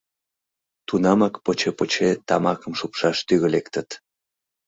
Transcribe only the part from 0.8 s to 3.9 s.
Тунамак поче-поче тамакым шупшаш тӱгӧ лектыт.